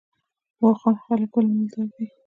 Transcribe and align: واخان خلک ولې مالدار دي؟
واخان 0.63 0.95
خلک 1.05 1.31
ولې 1.35 1.51
مالدار 1.57 1.87
دي؟ 1.95 2.05